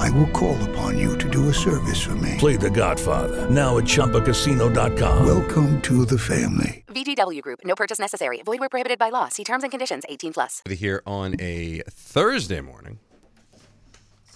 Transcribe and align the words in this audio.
I 0.00 0.08
will 0.08 0.28
call 0.28 0.56
upon 0.70 0.98
you 0.98 1.18
to 1.18 1.28
do 1.28 1.50
a 1.50 1.54
service 1.54 2.00
for 2.00 2.14
me. 2.14 2.36
Play 2.38 2.56
The 2.56 2.70
Godfather 2.70 3.50
now 3.50 3.76
at 3.76 3.84
ChumbaCasino.com. 3.84 5.26
Welcome 5.26 5.82
to 5.82 6.06
the 6.06 6.18
family. 6.18 6.84
VGW 6.88 7.42
Group. 7.42 7.60
No 7.64 7.74
purchase 7.74 7.98
necessary. 7.98 8.40
Void 8.42 8.60
where 8.60 8.70
prohibited 8.70 8.98
by 8.98 9.10
law. 9.10 9.28
See 9.28 9.44
terms 9.44 9.62
and 9.62 9.70
conditions. 9.70 10.04
18 10.08 10.32
plus. 10.32 10.62
Here 10.66 11.02
on 11.06 11.36
a 11.38 11.82
Thursday 11.90 12.62
morning. 12.62 12.98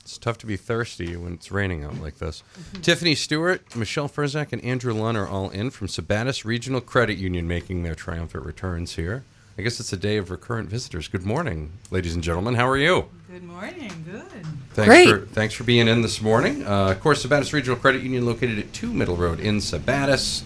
It's 0.02 0.18
tough 0.18 0.36
to 0.38 0.46
be 0.46 0.58
thirsty 0.58 1.16
when 1.16 1.32
it's 1.32 1.50
raining 1.50 1.82
out 1.82 1.98
like 1.98 2.18
this. 2.18 2.42
Mm-hmm. 2.60 2.82
Tiffiny 2.82 3.16
Stewart, 3.16 3.74
Michelle 3.74 4.10
Ferzak, 4.10 4.52
and 4.52 4.62
Andrew 4.62 4.92
Lunn 4.92 5.16
are 5.16 5.26
all 5.26 5.48
in 5.48 5.70
from 5.70 5.86
Sabattus 5.86 6.44
Regional 6.44 6.82
Credit 6.82 7.16
Union 7.16 7.48
making 7.48 7.84
their 7.84 7.94
triumphant 7.94 8.44
returns 8.44 8.96
here. 8.96 9.24
I 9.56 9.62
guess 9.62 9.78
it's 9.78 9.92
a 9.92 9.96
day 9.96 10.16
of 10.16 10.32
recurrent 10.32 10.68
visitors. 10.68 11.06
Good 11.06 11.24
morning, 11.24 11.70
ladies 11.92 12.12
and 12.14 12.24
gentlemen. 12.24 12.56
How 12.56 12.68
are 12.68 12.76
you? 12.76 13.04
Good 13.30 13.44
morning. 13.44 14.04
Good. 14.04 14.44
Thanks 14.72 14.88
Great. 14.88 15.08
For, 15.08 15.20
thanks 15.26 15.54
for 15.54 15.62
being 15.62 15.86
in 15.86 16.02
this 16.02 16.20
morning. 16.20 16.66
Uh, 16.66 16.90
of 16.90 17.00
course, 17.00 17.24
Sabattus 17.24 17.52
Regional 17.52 17.78
Credit 17.78 18.02
Union 18.02 18.26
located 18.26 18.58
at 18.58 18.72
2 18.72 18.92
Middle 18.92 19.16
Road 19.16 19.38
in 19.38 19.58
Sabattus. 19.58 20.42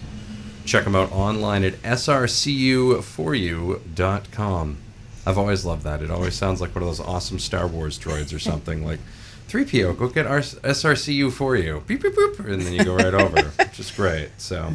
Check 0.63 0.83
them 0.83 0.95
out 0.95 1.11
online 1.11 1.63
at 1.63 1.73
srcu4u.com. 1.81 4.77
I've 5.25 5.37
always 5.39 5.65
loved 5.65 5.83
that. 5.85 6.03
It 6.03 6.11
always 6.11 6.35
sounds 6.35 6.61
like 6.61 6.75
one 6.75 6.83
of 6.83 6.89
those 6.89 6.99
awesome 6.99 7.39
Star 7.39 7.65
Wars 7.65 7.97
droids 7.97 8.31
or 8.31 8.37
something 8.37 8.85
like 8.85 8.99
3PO, 9.47 9.97
go 9.97 10.07
get 10.07 10.27
our 10.27 10.41
SRCU 10.41 11.31
for 11.31 11.55
you. 11.55 11.81
Beep, 11.87 12.03
beep, 12.03 12.13
boop. 12.13 12.37
And 12.45 12.61
then 12.61 12.73
you 12.73 12.85
go 12.85 12.95
right 12.95 13.15
over, 13.15 13.41
which 13.41 13.79
is 13.79 13.89
great. 13.89 14.29
So, 14.37 14.71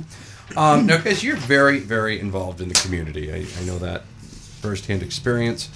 um, 0.56 0.86
now, 0.86 0.96
guys, 0.96 1.22
you're 1.22 1.36
very, 1.36 1.78
very 1.78 2.18
involved 2.18 2.60
in 2.60 2.68
the 2.68 2.74
community. 2.74 3.32
I, 3.32 3.46
I 3.60 3.64
know 3.64 3.78
that 3.78 4.02
firsthand 4.64 5.02
experience, 5.02 5.68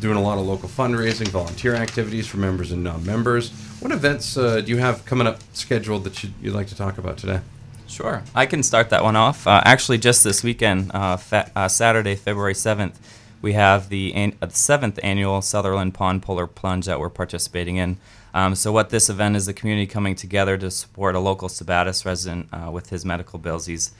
doing 0.00 0.18
a 0.18 0.20
lot 0.20 0.36
of 0.36 0.44
local 0.46 0.68
fundraising, 0.68 1.26
volunteer 1.28 1.74
activities 1.74 2.26
for 2.26 2.36
members 2.36 2.72
and 2.72 2.84
non-members. 2.84 3.50
What 3.80 3.90
events 3.90 4.36
uh, 4.36 4.60
do 4.60 4.70
you 4.70 4.76
have 4.76 5.06
coming 5.06 5.26
up 5.26 5.38
scheduled 5.54 6.04
that 6.04 6.22
you'd, 6.22 6.34
you'd 6.42 6.52
like 6.52 6.66
to 6.66 6.76
talk 6.76 6.98
about 6.98 7.16
today? 7.16 7.40
Sure, 7.86 8.22
I 8.34 8.44
can 8.44 8.62
start 8.62 8.90
that 8.90 9.02
one 9.02 9.16
off. 9.16 9.46
Uh, 9.46 9.62
actually, 9.64 9.96
just 9.96 10.22
this 10.24 10.42
weekend, 10.42 10.90
uh, 10.92 11.16
fa- 11.16 11.50
uh, 11.56 11.68
Saturday, 11.68 12.16
February 12.16 12.52
7th, 12.52 12.96
we 13.40 13.54
have 13.54 13.88
the, 13.88 14.12
an- 14.12 14.36
uh, 14.42 14.48
seventh 14.48 15.00
annual 15.02 15.40
Sutherland 15.40 15.94
Pond 15.94 16.22
Polar 16.22 16.46
Plunge 16.46 16.84
that 16.84 17.00
we're 17.00 17.08
participating 17.08 17.76
in. 17.76 17.96
Um, 18.34 18.54
so, 18.54 18.72
what 18.72 18.90
this 18.90 19.08
event 19.08 19.36
is 19.36 19.46
the 19.46 19.54
community 19.54 19.86
coming 19.86 20.14
together 20.16 20.58
to 20.58 20.70
support 20.70 21.14
a 21.14 21.20
local 21.20 21.48
Sabattus 21.48 22.04
resident 22.04 22.48
uh, 22.52 22.70
with 22.70 22.90
his 22.90 23.06
medical 23.06 23.38
bills. 23.38 23.64
He's 23.64 23.92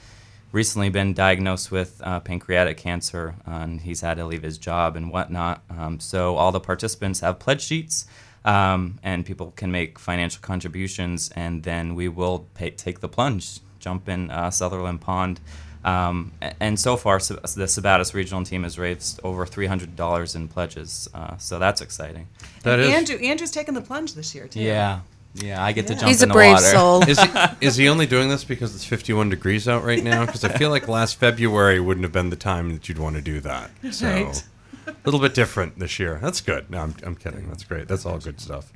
recently 0.55 0.89
been 0.89 1.13
diagnosed 1.13 1.69
with 1.69 2.01
uh, 2.03 2.21
pancreatic 2.21 2.77
cancer, 2.77 3.35
uh, 3.45 3.51
and 3.51 3.81
he's 3.81 3.99
had 3.99 4.15
to 4.15 4.25
leave 4.25 4.41
his 4.41 4.57
job 4.57 4.95
and 4.95 5.11
whatnot. 5.11 5.61
Um, 5.69 5.99
so, 5.99 6.37
all 6.37 6.51
the 6.51 6.61
participants 6.61 7.19
have 7.19 7.37
pledge 7.39 7.61
sheets. 7.61 8.07
Um, 8.45 8.99
and 9.01 9.25
people 9.25 9.53
can 9.55 9.71
make 9.71 9.97
financial 9.97 10.39
contributions, 10.39 11.31
and 11.35 11.63
then 11.63 11.95
we 11.95 12.07
will 12.07 12.47
pay, 12.53 12.69
take 12.69 12.99
the 12.99 13.09
plunge, 13.09 13.59
jump 13.79 14.07
in 14.07 14.29
uh, 14.29 14.51
Sutherland 14.51 15.01
Pond. 15.01 15.39
Um, 15.83 16.31
and 16.59 16.79
so 16.79 16.95
far, 16.95 17.19
Sab- 17.19 17.41
the 17.41 17.65
Sabattus 17.65 18.13
regional 18.13 18.43
team 18.43 18.61
has 18.61 18.77
raised 18.77 19.19
over 19.23 19.47
$300 19.47 20.35
in 20.35 20.47
pledges, 20.47 21.09
uh, 21.15 21.37
so 21.37 21.57
that's 21.57 21.81
exciting. 21.81 22.27
That 22.61 22.79
is. 22.79 22.93
Andrew. 22.93 23.17
Andrew's 23.17 23.49
taking 23.49 23.73
the 23.73 23.81
plunge 23.81 24.13
this 24.13 24.35
year 24.35 24.47
too. 24.47 24.61
Yeah, 24.61 24.99
yeah, 25.35 25.63
I 25.63 25.71
get 25.71 25.87
to 25.87 25.93
jump 25.95 26.07
He's 26.07 26.21
in 26.23 26.29
a 26.29 26.33
the 26.33 26.33
brave 26.33 26.53
water. 26.53 26.65
soul. 26.65 27.03
Is 27.07 27.19
he, 27.21 27.29
is 27.61 27.75
he 27.75 27.87
only 27.89 28.05
doing 28.05 28.29
this 28.29 28.43
because 28.43 28.73
it's 28.75 28.85
51 28.85 29.29
degrees 29.29 29.67
out 29.67 29.83
right 29.83 30.03
now? 30.03 30.25
Because 30.25 30.43
I 30.43 30.49
feel 30.49 30.69
like 30.69 30.87
last 30.87 31.17
February 31.19 31.79
wouldn't 31.79 32.03
have 32.03 32.11
been 32.13 32.29
the 32.29 32.35
time 32.35 32.71
that 32.73 32.87
you'd 32.89 32.97
want 32.99 33.15
to 33.15 33.21
do 33.21 33.39
that. 33.41 33.69
So, 33.91 34.07
Right. 34.07 34.43
a 34.87 34.93
little 35.05 35.19
bit 35.19 35.33
different 35.33 35.79
this 35.79 35.99
year. 35.99 36.19
That's 36.21 36.41
good. 36.41 36.69
No, 36.69 36.79
I'm, 36.79 36.95
I'm 37.03 37.15
kidding. 37.15 37.47
That's 37.47 37.63
great. 37.63 37.87
That's 37.87 38.05
all 38.05 38.17
good 38.19 38.39
stuff. 38.39 38.71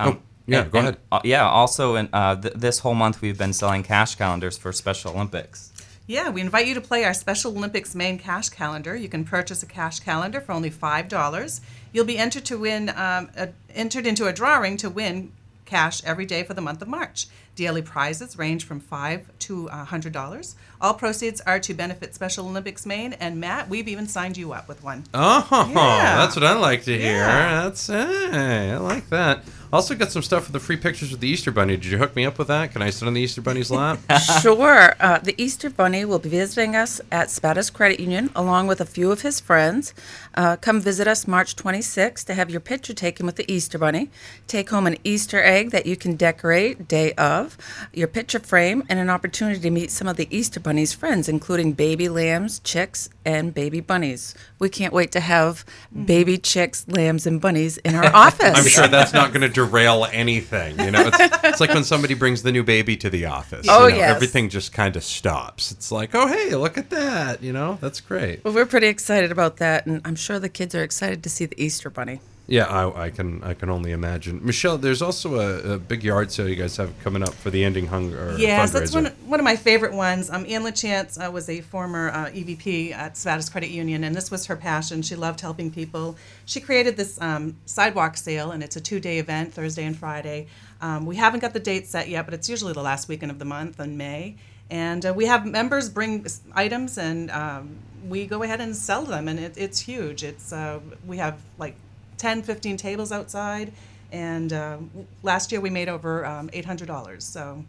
Um, 0.00 0.08
Oh, 0.08 0.18
yeah, 0.46 0.62
and- 0.62 0.70
go 0.72 0.78
and, 0.80 0.88
ahead. 0.88 1.00
uh, 1.12 1.20
yeah, 1.24 1.48
also, 1.48 1.94
in, 1.96 2.08
uh, 2.12 2.36
th- 2.36 2.54
this 2.54 2.80
whole 2.80 2.94
month 2.94 3.20
we've 3.22 3.38
been 3.38 3.52
selling 3.52 3.82
cash 3.82 4.16
calendars 4.16 4.58
for 4.58 4.72
Special 4.72 5.12
Olympics. 5.12 5.70
Yeah, 6.06 6.28
we 6.28 6.42
invite 6.42 6.66
you 6.66 6.74
to 6.74 6.80
play 6.82 7.04
our 7.04 7.14
Special 7.14 7.56
Olympics 7.56 7.94
Maine 7.94 8.18
cash 8.18 8.50
calendar. 8.50 8.94
You 8.94 9.08
can 9.08 9.24
purchase 9.24 9.62
a 9.62 9.66
cash 9.66 10.00
calendar 10.00 10.40
for 10.40 10.52
only 10.52 10.68
five 10.70 11.08
dollars. 11.08 11.62
You'll 11.92 12.04
be 12.04 12.18
entered 12.18 12.44
to 12.46 12.58
win, 12.58 12.90
um, 12.90 13.30
a, 13.36 13.48
entered 13.74 14.06
into 14.06 14.26
a 14.26 14.32
drawing 14.32 14.76
to 14.78 14.90
win 14.90 15.32
cash 15.64 16.04
every 16.04 16.26
day 16.26 16.42
for 16.42 16.52
the 16.52 16.60
month 16.60 16.82
of 16.82 16.88
March. 16.88 17.26
Daily 17.56 17.80
prizes 17.80 18.36
range 18.36 18.64
from 18.66 18.80
five 18.80 19.26
to 19.38 19.68
a 19.68 19.84
hundred 19.84 20.12
dollars. 20.12 20.56
All 20.78 20.92
proceeds 20.92 21.40
are 21.42 21.60
to 21.60 21.72
benefit 21.72 22.14
Special 22.14 22.46
Olympics 22.48 22.84
Maine. 22.84 23.14
And 23.14 23.40
Matt, 23.40 23.70
we've 23.70 23.88
even 23.88 24.06
signed 24.06 24.36
you 24.36 24.52
up 24.52 24.68
with 24.68 24.82
one. 24.82 25.04
Oh, 25.14 25.46
Yeah. 25.74 26.16
that's 26.16 26.36
what 26.36 26.44
I 26.44 26.52
like 26.54 26.82
to 26.82 26.98
hear. 26.98 27.12
Yeah. 27.12 27.62
That's 27.62 27.86
hey, 27.86 28.72
I 28.72 28.76
like 28.76 29.08
that. 29.08 29.44
Also 29.74 29.96
got 29.96 30.12
some 30.12 30.22
stuff 30.22 30.46
for 30.46 30.52
the 30.52 30.60
free 30.60 30.76
pictures 30.76 31.10
with 31.10 31.18
the 31.18 31.26
Easter 31.26 31.50
Bunny. 31.50 31.74
Did 31.74 31.86
you 31.86 31.98
hook 31.98 32.14
me 32.14 32.24
up 32.24 32.38
with 32.38 32.46
that? 32.46 32.70
Can 32.70 32.80
I 32.80 32.90
sit 32.90 33.08
on 33.08 33.14
the 33.14 33.20
Easter 33.20 33.42
Bunny's 33.42 33.72
lap? 33.72 33.98
Sure. 34.40 34.94
Uh, 35.00 35.18
the 35.18 35.34
Easter 35.36 35.68
Bunny 35.68 36.04
will 36.04 36.18
be 36.20 36.28
visiting 36.28 36.76
us 36.76 37.00
at 37.10 37.28
Sabattus 37.28 37.72
Credit 37.72 37.98
Union 37.98 38.30
along 38.36 38.68
with 38.68 38.80
a 38.80 38.84
few 38.84 39.10
of 39.10 39.22
his 39.22 39.40
friends. 39.40 39.92
Uh, 40.34 40.56
come 40.56 40.80
visit 40.80 41.08
us 41.08 41.26
March 41.26 41.56
26th 41.56 42.24
to 42.26 42.34
have 42.34 42.50
your 42.50 42.60
picture 42.60 42.94
taken 42.94 43.26
with 43.26 43.36
the 43.36 43.50
Easter 43.50 43.78
Bunny. 43.78 44.10
Take 44.46 44.70
home 44.70 44.86
an 44.86 44.96
Easter 45.02 45.42
egg 45.42 45.70
that 45.70 45.86
you 45.86 45.96
can 45.96 46.14
decorate 46.14 46.86
day 46.86 47.12
of, 47.14 47.56
your 47.92 48.06
picture 48.06 48.38
frame, 48.38 48.84
and 48.88 48.98
an 49.00 49.10
opportunity 49.10 49.58
to 49.60 49.70
meet 49.70 49.90
some 49.90 50.06
of 50.06 50.16
the 50.16 50.28
Easter 50.30 50.60
Bunny's 50.60 50.92
friends, 50.92 51.28
including 51.28 51.72
baby 51.72 52.08
lambs, 52.08 52.60
chicks, 52.60 53.08
and 53.24 53.54
baby 53.54 53.80
bunnies. 53.80 54.34
We 54.58 54.68
can't 54.68 54.92
wait 54.92 55.10
to 55.12 55.20
have 55.20 55.64
baby 56.04 56.38
chicks, 56.38 56.86
lambs, 56.88 57.26
and 57.26 57.40
bunnies 57.40 57.78
in 57.78 57.94
our 57.94 58.06
office. 58.14 58.56
I'm 58.56 58.68
sure 58.68 58.88
that's 58.88 59.12
not 59.12 59.30
going 59.30 59.42
to 59.42 59.48
derail 59.64 60.06
anything. 60.12 60.78
You 60.78 60.90
know, 60.90 61.10
it's, 61.12 61.18
it's 61.44 61.60
like 61.60 61.72
when 61.74 61.84
somebody 61.84 62.14
brings 62.14 62.42
the 62.42 62.52
new 62.52 62.62
baby 62.62 62.96
to 62.98 63.10
the 63.10 63.26
office. 63.26 63.66
Oh, 63.68 63.86
you 63.86 63.92
know, 63.92 63.98
yes. 63.98 64.14
Everything 64.16 64.48
just 64.48 64.72
kind 64.72 64.96
of 64.96 65.04
stops. 65.04 65.72
It's 65.72 65.90
like, 65.90 66.14
oh, 66.14 66.26
hey, 66.26 66.54
look 66.54 66.78
at 66.78 66.90
that. 66.90 67.42
You 67.42 67.52
know, 67.52 67.78
that's 67.80 68.00
great. 68.00 68.44
Well, 68.44 68.54
we're 68.54 68.66
pretty 68.66 68.88
excited 68.88 69.32
about 69.32 69.58
that, 69.58 69.86
and 69.86 70.00
I'm 70.04 70.16
sure 70.16 70.38
the 70.38 70.48
kids 70.48 70.74
are 70.74 70.82
excited 70.82 71.22
to 71.22 71.30
see 71.30 71.46
the 71.46 71.62
Easter 71.62 71.90
Bunny. 71.90 72.20
Yeah, 72.46 72.64
I, 72.66 73.04
I 73.06 73.10
can 73.10 73.42
I 73.42 73.54
can 73.54 73.70
only 73.70 73.92
imagine. 73.92 74.44
Michelle, 74.44 74.76
there's 74.76 75.00
also 75.00 75.36
a, 75.36 75.74
a 75.74 75.78
big 75.78 76.04
yard 76.04 76.30
sale 76.30 76.46
you 76.46 76.56
guys 76.56 76.76
have 76.76 76.92
coming 77.02 77.22
up 77.22 77.32
for 77.32 77.48
the 77.48 77.64
Ending 77.64 77.86
Hunger 77.86 78.36
Yes, 78.38 78.70
fundraiser. 78.70 78.72
that's 78.72 78.94
one, 78.94 79.06
one 79.26 79.40
of 79.40 79.44
my 79.44 79.56
favorite 79.56 79.94
ones. 79.94 80.28
Um, 80.28 80.44
Ann 80.46 80.62
LaChance 80.62 81.16
uh, 81.26 81.30
was 81.30 81.48
a 81.48 81.62
former 81.62 82.10
uh, 82.10 82.26
EVP 82.26 82.92
at 82.92 83.14
Sabattus 83.14 83.50
Credit 83.50 83.70
Union, 83.70 84.04
and 84.04 84.14
this 84.14 84.30
was 84.30 84.44
her 84.46 84.56
passion. 84.56 85.00
She 85.00 85.16
loved 85.16 85.40
helping 85.40 85.70
people. 85.70 86.16
She 86.44 86.60
created 86.60 86.98
this 86.98 87.18
um, 87.22 87.56
sidewalk 87.64 88.18
sale, 88.18 88.50
and 88.50 88.62
it's 88.62 88.76
a 88.76 88.80
two-day 88.80 89.18
event, 89.18 89.54
Thursday 89.54 89.84
and 89.84 89.96
Friday. 89.96 90.48
Um, 90.82 91.06
we 91.06 91.16
haven't 91.16 91.40
got 91.40 91.54
the 91.54 91.60
date 91.60 91.86
set 91.86 92.08
yet, 92.10 92.26
but 92.26 92.34
it's 92.34 92.50
usually 92.50 92.74
the 92.74 92.82
last 92.82 93.08
weekend 93.08 93.32
of 93.32 93.38
the 93.38 93.46
month 93.46 93.80
in 93.80 93.96
May. 93.96 94.36
And 94.70 95.06
uh, 95.06 95.14
we 95.14 95.24
have 95.26 95.46
members 95.46 95.88
bring 95.88 96.26
items, 96.52 96.98
and 96.98 97.30
um, 97.30 97.76
we 98.06 98.26
go 98.26 98.42
ahead 98.42 98.60
and 98.60 98.76
sell 98.76 99.02
them, 99.02 99.28
and 99.28 99.38
it, 99.40 99.54
it's 99.56 99.80
huge. 99.80 100.22
It's 100.22 100.52
uh, 100.52 100.80
we 101.06 101.16
have 101.16 101.40
like 101.58 101.76
10, 102.24 102.42
15 102.42 102.78
tables 102.78 103.12
outside, 103.12 103.70
and 104.10 104.50
uh, 104.50 104.78
last 105.22 105.52
year 105.52 105.60
we 105.60 105.68
made 105.68 105.90
over 105.90 106.24
um, 106.24 106.48
$800. 106.48 107.20
So 107.20 107.62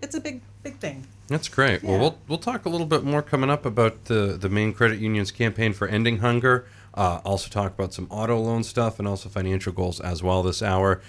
it's 0.00 0.14
a 0.14 0.20
big, 0.20 0.40
big 0.62 0.76
thing. 0.76 1.06
That's 1.28 1.46
great. 1.46 1.82
Well, 1.82 1.92
Yeah. 1.92 2.00
we'll 2.00 2.18
we'll 2.26 2.38
talk 2.38 2.64
a 2.64 2.70
little 2.70 2.86
bit 2.86 3.04
more 3.04 3.20
coming 3.20 3.50
up 3.50 3.66
about 3.66 4.06
the 4.06 4.38
the 4.40 4.48
Maine 4.48 4.72
credit 4.72 4.98
union's 4.98 5.30
campaign 5.30 5.74
for 5.74 5.86
ending 5.86 6.18
hunger. 6.20 6.64
Uh, 6.94 7.20
also 7.22 7.50
talk 7.50 7.74
about 7.74 7.92
some 7.92 8.06
auto 8.08 8.38
loan 8.38 8.64
stuff 8.64 8.98
and 8.98 9.06
also 9.06 9.28
financial 9.28 9.74
goals 9.74 10.00
as 10.00 10.22
well 10.22 10.42
this 10.42 10.62
hour. 10.62 11.02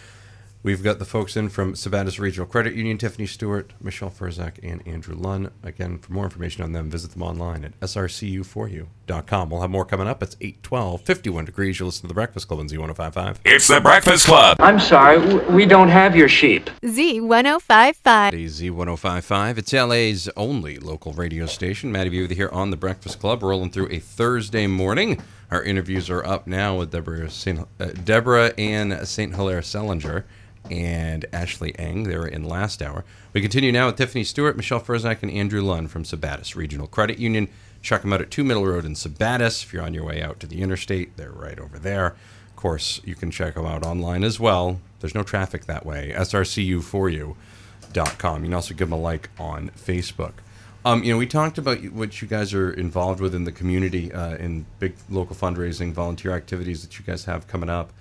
We've 0.63 0.81
got 0.81 0.97
the 0.97 1.03
folks 1.03 1.35
in 1.35 1.49
from 1.49 1.73
Sabattus 1.73 2.19
Regional 2.19 2.47
Credit 2.47 2.73
Union, 2.73 2.97
Tiffiny 2.97 3.27
Stewart, 3.27 3.73
Michelle 3.81 4.09
Ferzak, 4.09 4.59
and 4.63 4.81
Andrew 4.87 5.13
Lunn. 5.13 5.51
Again, 5.61 5.97
for 5.97 6.13
more 6.13 6.23
information 6.23 6.63
on 6.63 6.71
them, 6.71 6.89
visit 6.89 7.11
them 7.11 7.21
online 7.21 7.65
at 7.65 7.77
srcu4u.com. 7.81 9.49
We'll 9.49 9.59
have 9.59 9.69
more 9.69 9.83
coming 9.83 10.07
up. 10.07 10.23
It's 10.23 10.37
812, 10.39 11.01
51 11.01 11.43
degrees. 11.43 11.79
You'll 11.79 11.87
listen 11.87 12.03
to 12.03 12.07
The 12.07 12.13
Breakfast 12.13 12.47
Club 12.47 12.61
on 12.61 12.69
Z1055. 12.69 13.39
It's 13.43 13.67
the 13.67 13.81
Breakfast 13.81 14.25
Club. 14.25 14.55
I'm 14.61 14.79
sorry, 14.79 15.19
we 15.51 15.65
don't 15.65 15.89
have 15.89 16.15
your 16.15 16.29
sheep. 16.29 16.69
Z1055. 16.81 18.31
Z1055. 18.31 19.57
It's 19.57 19.73
LA's 19.73 20.29
only 20.37 20.79
local 20.79 21.11
radio 21.11 21.45
station. 21.45 21.91
Matty 21.91 22.09
V 22.09 22.21
with 22.21 22.31
you 22.31 22.37
here 22.37 22.49
on 22.53 22.69
The 22.69 22.77
Breakfast 22.77 23.19
Club, 23.19 23.43
rolling 23.43 23.69
through 23.69 23.89
a 23.91 23.99
Thursday 23.99 24.67
morning. 24.67 25.21
Our 25.51 25.61
interviews 25.61 26.09
are 26.09 26.25
up 26.25 26.47
now 26.47 26.77
with 26.77 26.89
Deborah, 26.89 27.29
Saint, 27.29 27.67
uh, 27.81 27.87
Deborah 27.87 28.53
Ann 28.57 29.05
St. 29.05 29.35
Hilaire 29.35 29.59
Sellinger 29.59 30.23
and 30.69 31.25
Ashley 31.33 31.77
Eng. 31.77 32.03
They 32.03 32.17
were 32.17 32.27
in 32.27 32.43
last 32.43 32.81
hour. 32.81 33.03
We 33.33 33.41
continue 33.41 33.71
now 33.71 33.87
with 33.87 33.97
Tiffiny 33.97 34.25
Stewart, 34.25 34.55
Michelle 34.55 34.79
Ferzak, 34.79 35.21
and 35.21 35.31
Andrew 35.31 35.61
Lunn 35.61 35.87
from 35.87 36.03
Sabattus 36.03 36.55
Regional 36.55 36.87
Credit 36.87 37.19
Union. 37.19 37.49
Check 37.81 38.01
them 38.01 38.13
out 38.13 38.21
at 38.21 38.31
2 38.31 38.43
Middle 38.43 38.65
Road 38.65 38.85
in 38.85 38.93
Sabattus. 38.93 39.63
If 39.63 39.73
you're 39.73 39.83
on 39.83 39.93
your 39.93 40.05
way 40.05 40.21
out 40.21 40.39
to 40.39 40.47
the 40.47 40.61
interstate, 40.61 41.17
they're 41.17 41.31
right 41.31 41.59
over 41.59 41.77
there. 41.77 42.15
Of 42.49 42.55
course, 42.55 43.01
you 43.03 43.15
can 43.15 43.29
check 43.29 43.55
them 43.55 43.65
out 43.65 43.85
online 43.85 44.23
as 44.23 44.39
well. 44.39 44.79
There's 45.01 45.15
no 45.15 45.23
traffic 45.23 45.65
that 45.65 45.85
way. 45.85 46.13
SRCU4U.com. 46.15 48.43
You 48.43 48.49
can 48.49 48.53
also 48.53 48.73
give 48.73 48.89
them 48.89 48.97
a 48.97 49.01
like 49.01 49.29
on 49.37 49.69
Facebook. 49.71 50.33
Um, 50.85 51.03
you 51.03 51.13
know, 51.13 51.17
we 51.17 51.27
talked 51.27 51.57
about 51.57 51.83
what 51.91 52.21
you 52.21 52.27
guys 52.27 52.53
are 52.53 52.71
involved 52.71 53.21
with 53.21 53.33
in 53.33 53.45
the 53.45 53.53
community 53.53 54.11
uh, 54.11 54.35
in 54.35 54.65
big 54.79 54.95
local 55.09 55.35
fundraising, 55.35 55.93
volunteer 55.93 56.31
activities 56.31 56.81
that 56.83 56.99
you 56.99 57.05
guys 57.05 57.25
have 57.25 57.47
coming 57.47 57.69
up. 57.69 57.91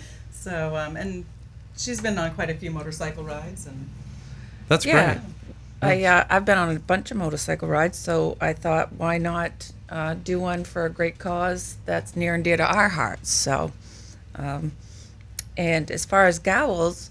So, 0.48 0.78
um, 0.78 0.96
and 0.96 1.26
she's 1.76 2.00
been 2.00 2.18
on 2.18 2.34
quite 2.34 2.50
a 2.50 2.54
few 2.54 2.72
motorcycle 2.72 3.22
rides, 3.22 3.68
and 3.68 3.90
that's 4.70 4.86
Yeah. 4.86 5.16
great. 5.16 5.24
I, 5.82 6.04
uh, 6.06 6.24
I've 6.30 6.46
been 6.46 6.58
on 6.58 6.74
a 6.74 6.80
bunch 6.80 7.12
of 7.12 7.18
motorcycle 7.18 7.68
rides, 7.68 7.98
so 7.98 8.38
I 8.40 8.54
thought, 8.54 8.94
why 8.94 9.18
not 9.18 9.74
uh, 9.90 10.14
do 10.14 10.40
one 10.40 10.64
for 10.64 10.86
a 10.86 10.90
great 10.90 11.20
cause 11.20 11.76
that's 11.86 12.16
near 12.16 12.34
and 12.34 12.46
dear 12.46 12.56
to 12.56 12.66
our 12.66 12.88
hearts? 12.88 13.30
So, 13.30 13.74
um, 14.36 14.72
and 15.58 15.92
as 15.92 16.06
far 16.06 16.28
as 16.28 16.40
Gowls, 16.40 17.10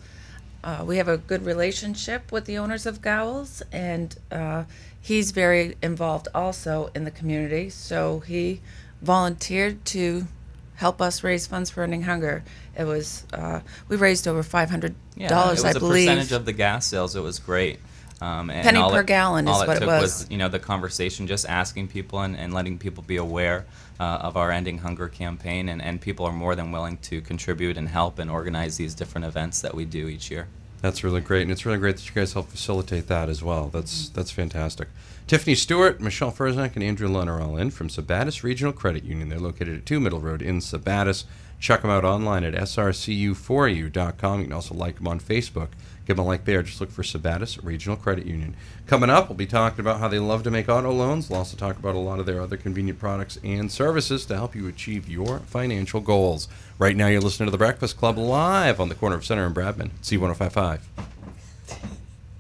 uh, 0.65 0.83
we 0.87 0.97
have 0.97 1.09
a 1.09 1.19
good 1.19 1.45
relationship 1.45 2.33
with 2.33 2.47
the 2.47 2.57
owners 2.57 2.87
of 2.87 3.03
Gowls, 3.03 3.63
and 3.71 4.17
uh, 4.33 4.65
he's 4.99 5.31
very 5.31 5.77
involved 5.83 6.29
also 6.35 6.91
in 6.95 7.05
the 7.05 7.11
community. 7.11 7.69
So 7.69 8.21
he 8.21 8.63
volunteered 9.03 9.85
to 9.87 10.27
help 10.77 11.01
us 11.03 11.23
raise 11.25 11.47
funds 11.47 11.71
for 11.71 11.83
ending 11.83 12.03
hunger. 12.03 12.43
It 12.79 12.85
was 12.85 13.25
uh, 13.33 13.61
we 13.89 13.97
raised 13.97 14.27
over 14.29 14.43
five 14.43 14.71
hundred 14.71 14.95
dollars, 14.95 15.17
Yeah, 15.17 15.29
dollars, 15.29 15.59
it 15.61 15.67
was 15.67 15.75
I 15.75 15.77
a 15.77 15.81
believe. 15.81 16.09
percentage 16.09 16.33
of 16.33 16.45
the 16.47 16.53
gas 16.53 16.87
sales. 16.87 17.17
It 17.17 17.21
was 17.21 17.39
great. 17.39 17.81
Um, 18.19 18.49
and 18.49 18.63
Penny 18.65 18.79
all 18.79 18.91
per 18.93 19.01
it- 19.01 19.07
gallon 19.07 19.47
all 19.47 19.57
is 19.57 19.63
it 19.65 19.69
what 19.69 19.77
it 19.77 19.81
took 19.81 19.89
was. 19.89 20.27
you 20.31 20.39
know 20.39 20.49
the 20.49 20.59
conversation, 20.59 21.27
just 21.27 21.47
asking 21.47 21.89
people 21.89 22.21
and, 22.21 22.35
and 22.37 22.55
letting 22.55 22.79
people 22.79 23.03
be 23.07 23.17
aware 23.17 23.67
uh, 24.01 24.05
of 24.23 24.37
our 24.39 24.51
ending 24.51 24.79
hunger 24.79 25.09
campaign, 25.09 25.69
and, 25.69 25.83
and 25.83 26.01
people 26.01 26.25
are 26.25 26.33
more 26.33 26.55
than 26.55 26.73
willing 26.73 26.97
to 26.99 27.21
contribute 27.21 27.77
and 27.77 27.89
help 27.89 28.19
and 28.19 28.31
organize 28.31 28.79
these 28.79 28.95
different 28.95 29.27
events 29.27 29.61
that 29.61 29.75
we 29.75 29.85
do 29.85 30.09
each 30.09 30.31
year. 30.31 30.47
That's 30.83 31.03
really 31.03 31.21
great, 31.21 31.43
and 31.43 31.51
it's 31.51 31.65
really 31.65 31.79
great 31.79 31.97
that 31.97 32.07
you 32.07 32.13
guys 32.15 32.35
help 32.35 32.49
facilitate 32.49 33.09
that 33.09 33.29
as 33.29 33.43
well. 33.43 33.69
That's 33.69 34.07
mm-hmm. 34.07 34.15
that's 34.15 34.31
fantastic. 34.31 34.89
Tiffiny 35.27 35.57
Stewart, 35.57 36.01
Michelle 36.01 36.31
Ferzak, 36.31 36.75
and 36.75 36.85
Andrew 36.85 37.09
Lunn 37.09 37.29
are 37.29 37.41
all 37.41 37.57
in 37.57 37.71
from 37.71 37.89
Sabattus 37.89 38.45
Regional 38.45 38.73
Credit 38.73 39.03
Union. 39.03 39.29
They're 39.29 39.41
located 39.41 39.79
at 39.79 39.87
2 39.87 39.99
Middle 39.99 40.21
Road 40.21 40.41
in 40.41 40.59
Sabattus. 40.59 41.25
Check 41.59 41.83
them 41.83 41.91
out 41.91 42.05
online 42.05 42.45
at 42.45 42.55
srcu4u.com. 42.55 44.39
You 44.41 44.45
can 44.47 44.53
also 44.53 44.75
like 44.75 44.97
them 44.97 45.09
on 45.09 45.21
Facebook. 45.21 45.69
Give 46.07 46.17
them 46.17 46.25
a 46.25 46.29
like 46.29 46.45
there. 46.45 46.63
Just 46.63 46.81
look 46.81 46.93
for 46.93 47.03
Sabattus 47.03 47.59
Regional 47.65 47.97
Credit 47.97 48.27
Union. 48.27 48.55
Coming 48.87 49.11
up, 49.11 49.29
we'll 49.29 49.37
be 49.37 49.47
talking 49.47 49.81
about 49.81 49.99
how 49.99 50.07
they 50.07 50.21
love 50.21 50.45
to 50.45 50.53
make 50.53 50.69
auto 50.69 50.93
loans. 50.93 51.29
We'll 51.29 51.41
also 51.41 51.57
talk 51.57 51.77
about 51.79 51.97
a 51.97 51.99
lot 51.99 52.21
of 52.21 52.27
their 52.27 52.41
other 52.41 52.57
convenient 52.57 53.01
products 53.01 53.39
and 53.43 53.73
services 53.73 54.25
to 54.27 54.37
help 54.37 54.55
you 54.55 54.69
achieve 54.69 55.09
your 55.09 55.41
financial 55.41 56.01
goals. 56.01 56.47
Right 56.79 56.95
now, 56.95 57.09
you're 57.09 57.21
listening 57.21 57.49
to 57.49 57.51
The 57.51 57.59
Breakfast 57.59 57.97
Club 57.97 58.19
live 58.19 58.79
on 58.79 58.89
the 58.89 58.95
corner 58.95 59.17
of 59.17 59.25
Center 59.25 59.47
and 59.47 59.55
Bradman, 59.55 59.91
Z1055. 60.03 60.79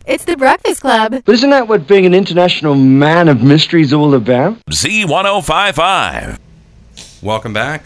It's 0.07 0.25
the 0.25 0.37
Breakfast 0.37 0.83
Club. 0.83 1.23
But 1.25 1.35
isn't 1.35 1.51
that 1.51 1.67
what 1.67 1.89
being 1.89 2.07
an 2.07 2.15
international 2.15 2.77
man 2.77 3.29
of 3.29 3.43
mystery 3.43 3.83
is 3.83 3.93
all 3.93 4.15
about? 4.15 4.65
Z1055. 4.71 6.39
Welcome 7.21 7.53
back. 7.53 7.83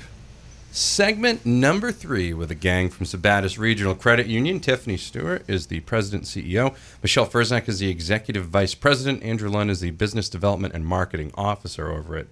Segment 0.72 1.44
number 1.44 1.90
three 1.90 2.32
with 2.32 2.52
a 2.52 2.54
gang 2.54 2.90
from 2.90 3.04
Sabattus 3.04 3.58
Regional 3.58 3.96
Credit 3.96 4.28
Union. 4.28 4.60
Tiffiny 4.60 4.96
Stewart 4.96 5.42
is 5.48 5.66
the 5.66 5.80
president 5.80 6.26
CEO. 6.26 6.76
Michelle 7.02 7.26
Ferzak 7.26 7.68
is 7.68 7.80
the 7.80 7.90
executive 7.90 8.46
vice 8.46 8.76
president. 8.76 9.20
Andrew 9.24 9.50
Lunn 9.50 9.68
is 9.68 9.80
the 9.80 9.90
business 9.90 10.28
development 10.28 10.72
and 10.72 10.86
marketing 10.86 11.32
officer 11.34 11.90
over 11.90 12.16
at 12.16 12.28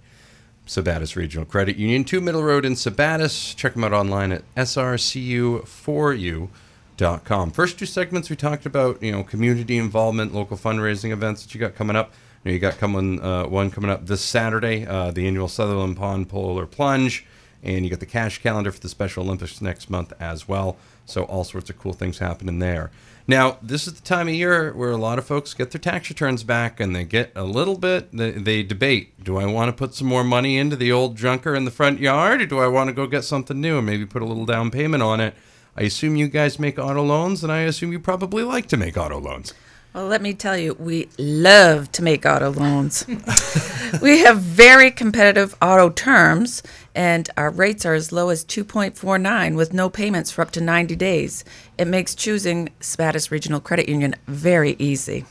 Sabattus 0.69 1.17
Regional 1.17 1.47
Credit 1.47 1.77
Union. 1.77 2.05
Two 2.05 2.21
Middle 2.21 2.45
Road 2.45 2.65
in 2.65 2.75
Sabattus. 2.75 3.57
Check 3.57 3.75
them 3.75 3.83
out 3.83 3.93
online 3.93 4.31
at 4.31 4.45
srcu4u.com. 4.55 7.51
First 7.51 7.77
two 7.77 7.87
segments 7.87 8.31
we 8.31 8.37
talked 8.37 8.67
about, 8.67 9.03
you 9.03 9.11
know, 9.11 9.25
community 9.25 9.79
involvement, 9.79 10.33
local 10.33 10.57
fundraising 10.57 11.11
events 11.11 11.43
that 11.43 11.53
you 11.55 11.61
got 11.61 11.75
coming 11.75 11.97
up. 11.97 12.13
You, 12.45 12.51
know, 12.51 12.55
you 12.55 12.61
got 12.61 12.79
coming 12.79 13.21
uh, 13.21 13.49
one 13.49 13.73
coming 13.73 13.91
up 13.91 14.07
this 14.07 14.21
Saturday, 14.21 14.87
uh, 14.87 15.11
the 15.11 15.27
annual 15.27 15.49
Sutherland 15.49 15.97
Pond 15.97 16.29
Polar 16.29 16.67
Plunge, 16.67 17.27
and 17.63 17.85
you 17.85 17.91
got 17.91 18.01
the 18.01 18.07
cash 18.07 18.43
calendar 18.43 18.71
for 18.71 18.81
the 18.81 18.89
Special 18.89 19.25
Olympics 19.25 19.61
next 19.61 19.91
month 19.91 20.13
as 20.21 20.49
well. 20.49 20.77
So 21.07 21.25
all 21.25 21.45
sorts 21.45 21.71
of 21.71 21.79
cool 21.79 21.93
things 21.93 22.19
happening 22.19 22.59
there. 22.59 22.91
Now, 23.27 23.59
this 23.61 23.87
is 23.87 23.95
the 23.95 24.03
time 24.03 24.27
of 24.29 24.35
year 24.35 24.73
where 24.73 24.91
a 24.91 24.97
lot 24.97 25.19
of 25.19 25.27
folks 25.27 25.53
get 25.53 25.71
their 25.71 25.81
tax 25.81 26.09
returns 26.09 26.45
back 26.45 26.81
and 26.81 26.97
they 26.97 27.05
get 27.05 27.31
a 27.35 27.45
little 27.45 27.77
bit, 27.77 28.11
they, 28.13 28.31
they 28.33 28.63
debate 28.63 29.23
do 29.23 29.37
I 29.37 29.45
want 29.47 29.69
to 29.69 29.73
put 29.73 29.95
some 29.95 30.07
more 30.07 30.25
money 30.25 30.57
into 30.57 30.77
the 30.77 30.93
old 30.93 31.17
junker 31.17 31.55
in 31.55 31.65
the 31.65 31.71
front 31.71 32.01
yard 32.01 32.41
or 32.41 32.47
do 32.47 32.59
I 32.59 32.69
want 32.69 32.89
to 32.89 32.95
go 32.95 33.07
get 33.07 33.25
something 33.25 33.61
new 33.61 33.79
and 33.79 33.87
maybe 33.87 34.07
put 34.07 34.23
a 34.23 34.25
little 34.25 34.47
down 34.47 34.71
payment 34.71 35.03
on 35.03 35.21
it? 35.21 35.35
I 35.77 35.83
assume 35.83 36.17
you 36.17 36.29
guys 36.29 36.59
make 36.59 36.79
auto 36.79 37.05
loans 37.05 37.43
and 37.43 37.53
I 37.53 37.61
assume 37.61 37.93
you 37.93 38.01
probably 38.01 38.43
like 38.43 38.67
to 38.69 38.77
make 38.77 38.97
auto 38.97 39.19
loans. 39.19 39.53
Well, 39.99 40.07
let 40.07 40.23
me 40.23 40.33
tell 40.33 40.57
you, 40.57 40.75
we 40.75 41.09
love 41.19 41.91
to 41.91 42.05
make 42.05 42.25
auto 42.25 42.53
loans. 42.53 43.05
we 44.01 44.21
have 44.21 44.39
very 44.39 44.93
competitive 44.93 45.57
auto 45.61 45.91
terms, 45.91 46.63
and 46.95 47.29
our 47.37 47.51
rates 47.51 47.85
are 47.85 47.95
as 47.95 48.13
low 48.13 48.29
as 48.29 48.45
2.49 48.45 49.57
with 49.57 49.73
no 49.73 49.91
payments 49.91 50.31
for 50.31 50.43
up 50.43 50.53
to 50.53 50.61
90 50.61 50.95
days. 50.95 51.45
It 51.77 51.89
makes 51.89 52.15
choosing 52.15 52.69
Sabattus 52.79 53.33
Regional 53.33 53.59
Credit 53.59 53.89
Union 53.89 54.15
very 54.29 54.77
easy. 54.79 55.25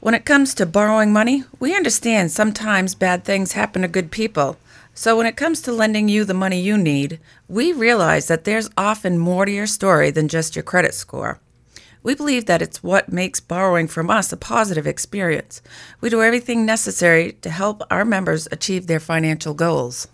When 0.00 0.12
it 0.12 0.26
comes 0.26 0.52
to 0.56 0.66
borrowing 0.66 1.10
money, 1.10 1.44
we 1.58 1.74
understand 1.74 2.30
sometimes 2.30 2.94
bad 2.94 3.24
things 3.24 3.52
happen 3.52 3.80
to 3.80 3.88
good 3.88 4.10
people. 4.10 4.58
So 4.92 5.16
when 5.16 5.24
it 5.24 5.38
comes 5.38 5.62
to 5.62 5.72
lending 5.72 6.10
you 6.10 6.26
the 6.26 6.34
money 6.34 6.60
you 6.60 6.76
need, 6.76 7.18
we 7.48 7.72
realize 7.72 8.28
that 8.28 8.44
there's 8.44 8.68
often 8.76 9.16
more 9.16 9.46
to 9.46 9.50
your 9.50 9.66
story 9.66 10.10
than 10.10 10.28
just 10.28 10.54
your 10.54 10.62
credit 10.62 10.92
score. 10.92 11.40
We 12.04 12.14
believe 12.14 12.44
that 12.44 12.60
it's 12.60 12.82
what 12.82 13.10
makes 13.10 13.40
borrowing 13.40 13.88
from 13.88 14.10
us 14.10 14.30
a 14.30 14.36
positive 14.36 14.86
experience. 14.86 15.62
We 16.02 16.10
do 16.10 16.22
everything 16.22 16.66
necessary 16.66 17.32
to 17.40 17.48
help 17.48 17.82
our 17.90 18.04
members 18.04 18.46
achieve 18.52 18.86
their 18.86 19.00
financial 19.00 19.54
goals. 19.54 20.06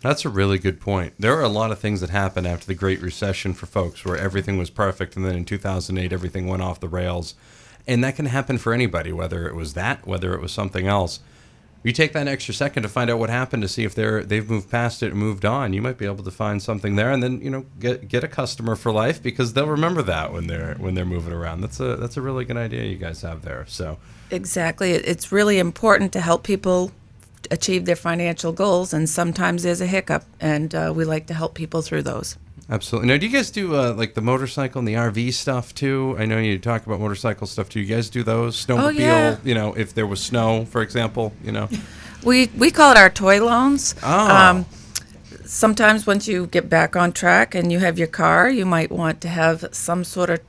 That's 0.00 0.24
a 0.24 0.30
really 0.30 0.58
good 0.58 0.80
point. 0.80 1.12
There 1.18 1.36
are 1.36 1.42
a 1.42 1.48
lot 1.48 1.70
of 1.70 1.78
things 1.78 2.00
that 2.00 2.08
happened 2.08 2.46
after 2.46 2.66
the 2.66 2.74
Great 2.74 3.02
Recession 3.02 3.52
for 3.52 3.66
folks 3.66 4.02
where 4.02 4.16
everything 4.16 4.56
was 4.56 4.70
perfect 4.70 5.14
and 5.14 5.26
then 5.26 5.36
in 5.36 5.44
2008 5.44 6.10
everything 6.10 6.46
went 6.46 6.62
off 6.62 6.80
the 6.80 6.88
rails. 6.88 7.34
And 7.86 8.02
that 8.02 8.16
can 8.16 8.26
happen 8.26 8.56
for 8.56 8.72
anybody, 8.72 9.12
whether 9.12 9.46
it 9.46 9.54
was 9.54 9.74
that, 9.74 10.06
whether 10.06 10.32
it 10.34 10.40
was 10.40 10.52
something 10.52 10.86
else. 10.86 11.20
You 11.86 11.92
take 11.92 12.12
that 12.14 12.26
extra 12.26 12.52
second 12.52 12.82
to 12.82 12.88
find 12.88 13.08
out 13.10 13.20
what 13.20 13.30
happened 13.30 13.62
to 13.62 13.68
see 13.68 13.84
if 13.84 13.94
they're 13.94 14.24
they've 14.24 14.50
moved 14.50 14.68
past 14.68 15.04
it 15.04 15.12
and 15.12 15.20
moved 15.20 15.44
on. 15.44 15.72
You 15.72 15.80
might 15.80 15.98
be 15.98 16.04
able 16.04 16.24
to 16.24 16.32
find 16.32 16.60
something 16.60 16.96
there, 16.96 17.12
and 17.12 17.22
then 17.22 17.40
you 17.40 17.48
know 17.48 17.64
get 17.78 18.08
get 18.08 18.24
a 18.24 18.28
customer 18.28 18.74
for 18.74 18.90
life 18.90 19.22
because 19.22 19.52
they'll 19.52 19.68
remember 19.68 20.02
that 20.02 20.32
when 20.32 20.48
they're 20.48 20.74
when 20.74 20.96
they're 20.96 21.04
moving 21.04 21.32
around. 21.32 21.60
That's 21.60 21.78
a 21.78 21.94
that's 21.94 22.16
a 22.16 22.20
really 22.20 22.44
good 22.44 22.56
idea 22.56 22.82
you 22.82 22.96
guys 22.96 23.22
have 23.22 23.42
there. 23.42 23.64
So 23.68 23.98
Exactly. 24.32 24.90
It's 24.90 25.30
really 25.30 25.60
important 25.60 26.12
to 26.14 26.20
help 26.20 26.42
people 26.42 26.90
achieve 27.52 27.84
their 27.84 27.94
financial 27.94 28.50
goals, 28.50 28.92
and 28.92 29.08
sometimes 29.08 29.62
there's 29.62 29.80
a 29.80 29.86
hiccup, 29.86 30.24
and 30.40 30.74
uh, 30.74 30.92
we 30.92 31.04
like 31.04 31.28
to 31.28 31.34
help 31.34 31.54
people 31.54 31.82
through 31.82 32.02
those. 32.02 32.36
Absolutely. 32.70 33.08
Now, 33.08 33.16
do 33.16 33.26
you 33.26 33.32
guys 33.32 33.50
do 33.50 33.74
uh, 33.74 33.94
like 33.94 34.14
the 34.14 34.20
motorcycle 34.20 34.78
and 34.78 34.88
the 34.88 34.94
RV 34.94 35.32
stuff 35.34 35.74
too? 35.74 36.16
I 36.18 36.26
know 36.26 36.38
you 36.38 36.58
talk 36.58 36.86
about 36.86 37.00
motorcycle 37.00 37.46
stuff 37.46 37.68
too. 37.68 37.80
You 37.80 37.94
guys 37.94 38.10
do 38.10 38.22
those 38.22 38.64
snowmobile? 38.64 38.82
Oh, 38.82 38.88
yeah. 38.88 39.36
You 39.44 39.54
know, 39.54 39.74
if 39.74 39.94
there 39.94 40.06
was 40.06 40.20
snow, 40.20 40.64
for 40.66 40.82
example, 40.82 41.32
you 41.42 41.52
know. 41.52 41.68
We 42.24 42.50
we 42.56 42.72
call 42.72 42.90
it 42.90 42.96
our 42.96 43.10
toy 43.10 43.44
loans. 43.44 43.94
Oh. 44.02 44.64
sometimes 45.44 46.08
once 46.08 46.26
you 46.26 46.48
get 46.48 46.68
back 46.68 46.96
on 46.96 47.12
track 47.12 47.54
and 47.54 47.70
you 47.70 47.78
have 47.78 47.98
your 47.98 48.08
car, 48.08 48.50
you 48.50 48.66
might 48.66 48.90
want 48.90 49.20
to 49.20 49.28
have 49.28 49.64
some 49.70 50.02
sort 50.02 50.30
of 50.30 50.40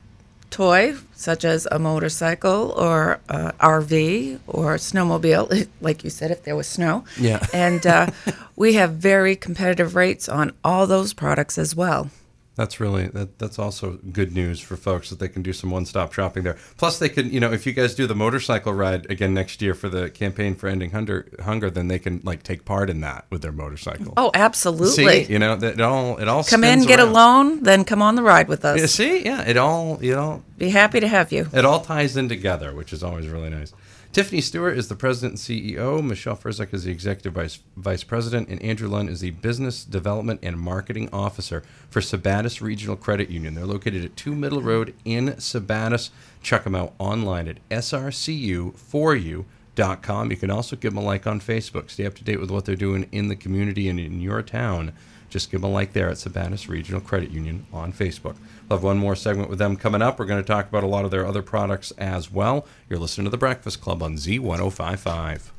toy, 0.50 0.96
such 1.18 1.44
as 1.44 1.66
a 1.72 1.80
motorcycle 1.80 2.70
or 2.76 3.18
a 3.28 3.52
RV 3.54 4.38
or 4.46 4.76
snowmobile, 4.76 5.66
like 5.80 6.04
you 6.04 6.10
said, 6.10 6.30
if 6.30 6.44
there 6.44 6.54
was 6.54 6.68
snow. 6.68 7.04
Yeah. 7.18 7.44
And 7.52 7.84
uh, 7.84 8.10
we 8.54 8.74
have 8.74 8.92
very 8.92 9.34
competitive 9.34 9.96
rates 9.96 10.28
on 10.28 10.52
all 10.62 10.86
those 10.86 11.12
products 11.12 11.58
as 11.58 11.74
well. 11.74 12.10
That's 12.58 12.80
really 12.80 13.06
that, 13.06 13.38
that's 13.38 13.56
also 13.56 14.00
good 14.12 14.34
news 14.34 14.58
for 14.58 14.76
folks 14.76 15.10
that 15.10 15.20
they 15.20 15.28
can 15.28 15.42
do 15.42 15.52
some 15.52 15.70
one-stop 15.70 16.12
shopping 16.12 16.42
there. 16.42 16.56
Plus, 16.76 16.98
they 16.98 17.08
can 17.08 17.30
you 17.30 17.38
know 17.38 17.52
if 17.52 17.66
you 17.66 17.72
guys 17.72 17.94
do 17.94 18.04
the 18.08 18.16
motorcycle 18.16 18.72
ride 18.74 19.08
again 19.08 19.32
next 19.32 19.62
year 19.62 19.74
for 19.74 19.88
the 19.88 20.10
campaign 20.10 20.56
for 20.56 20.66
ending 20.66 20.90
hunger, 20.90 21.28
hunger, 21.44 21.70
then 21.70 21.86
they 21.86 22.00
can 22.00 22.20
like 22.24 22.42
take 22.42 22.64
part 22.64 22.90
in 22.90 23.00
that 23.02 23.26
with 23.30 23.42
their 23.42 23.52
motorcycle. 23.52 24.12
Oh, 24.16 24.32
absolutely. 24.34 25.22
See, 25.24 25.32
you 25.32 25.38
know 25.38 25.54
that 25.54 25.74
it 25.74 25.80
all 25.80 26.16
it 26.18 26.26
all 26.26 26.42
come 26.42 26.64
in, 26.64 26.82
get 26.82 26.98
a 26.98 27.04
loan, 27.04 27.62
then 27.62 27.84
come 27.84 28.02
on 28.02 28.16
the 28.16 28.24
ride 28.24 28.48
with 28.48 28.64
us. 28.64 28.80
Yeah, 28.80 28.86
see, 28.86 29.24
yeah, 29.24 29.48
it 29.48 29.56
all 29.56 30.02
you 30.02 30.16
know 30.16 30.42
Be 30.58 30.70
happy 30.70 30.98
to 30.98 31.06
have 31.06 31.30
you. 31.30 31.46
it 31.52 31.64
all 31.64 31.80
ties 31.80 32.16
in 32.16 32.28
together, 32.28 32.74
which 32.74 32.92
is 32.92 33.04
always 33.04 33.28
really 33.28 33.50
nice. 33.50 33.72
Tiffiny 34.12 34.42
Stewart 34.42 34.76
is 34.78 34.88
the 34.88 34.94
president 34.94 35.32
and 35.32 35.58
CEO. 35.58 36.02
Michelle 36.02 36.36
Frizek 36.36 36.72
is 36.72 36.84
the 36.84 36.90
executive 36.90 37.34
vice, 37.34 37.58
vice 37.76 38.02
president, 38.02 38.48
and 38.48 38.62
Andrew 38.62 38.88
Lunn 38.88 39.06
is 39.06 39.20
the 39.20 39.32
business 39.32 39.84
development 39.84 40.40
and 40.42 40.58
marketing 40.58 41.10
officer 41.12 41.62
for 41.90 42.00
Sabattus 42.00 42.62
Regional 42.62 42.96
Credit 42.96 43.28
Union. 43.28 43.54
They're 43.54 43.66
located 43.66 44.06
at 44.06 44.16
Two 44.16 44.34
Middle 44.34 44.62
Road 44.62 44.94
in 45.04 45.34
Sabattus. 45.34 46.08
Check 46.42 46.64
them 46.64 46.74
out 46.74 46.94
online 46.98 47.48
at 47.48 47.58
srcu4u.com. 47.68 50.30
You 50.30 50.36
can 50.38 50.50
also 50.50 50.74
give 50.74 50.94
them 50.94 51.04
a 51.04 51.06
like 51.06 51.26
on 51.26 51.38
Facebook. 51.38 51.90
Stay 51.90 52.06
up 52.06 52.14
to 52.14 52.24
date 52.24 52.40
with 52.40 52.50
what 52.50 52.64
they're 52.64 52.76
doing 52.76 53.06
in 53.12 53.28
the 53.28 53.36
community 53.36 53.90
and 53.90 54.00
in 54.00 54.22
your 54.22 54.40
town. 54.40 54.94
Just 55.28 55.50
give 55.50 55.60
them 55.60 55.70
a 55.70 55.72
like 55.72 55.92
there 55.92 56.08
at 56.08 56.16
Sabattus 56.16 56.68
Regional 56.68 57.00
Credit 57.00 57.30
Union 57.30 57.66
on 57.72 57.92
Facebook. 57.92 58.36
We'll 58.68 58.78
have 58.78 58.82
one 58.82 58.98
more 58.98 59.16
segment 59.16 59.50
with 59.50 59.58
them 59.58 59.76
coming 59.76 60.02
up. 60.02 60.18
We're 60.18 60.24
going 60.24 60.42
to 60.42 60.46
talk 60.46 60.68
about 60.68 60.84
a 60.84 60.88
lot 60.88 61.04
of 61.04 61.10
their 61.10 61.26
other 61.26 61.42
products 61.42 61.90
as 61.92 62.30
well. 62.30 62.66
You're 62.88 62.98
listening 62.98 63.24
to 63.26 63.30
The 63.30 63.36
Breakfast 63.36 63.80
Club 63.80 64.02
on 64.02 64.14
Z1055. 64.14 65.50